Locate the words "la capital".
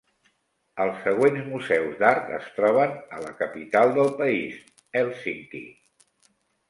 3.27-3.93